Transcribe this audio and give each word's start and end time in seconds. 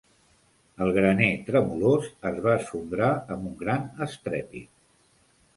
El 0.85 0.93
graner 0.95 1.27
tremolós 1.49 2.09
es 2.31 2.41
va 2.47 2.57
esfondrar 2.63 3.13
amb 3.37 3.47
un 3.51 3.55
gran 3.63 3.89
estrèpit. 4.07 4.71